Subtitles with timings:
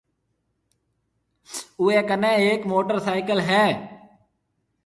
[1.79, 3.63] اوئيَ ڪنيَ ھيَََڪ موٽرسائيڪل ھيََََ